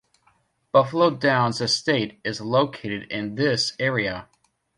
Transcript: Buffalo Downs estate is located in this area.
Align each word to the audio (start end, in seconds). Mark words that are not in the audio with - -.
Buffalo 0.71 1.11
Downs 1.11 1.61
estate 1.61 2.19
is 2.23 2.41
located 2.41 3.03
in 3.11 3.35
this 3.35 3.73
area. 3.77 4.27